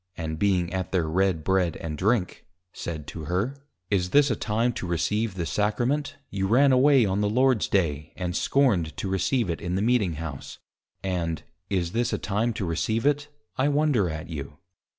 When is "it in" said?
9.47-9.75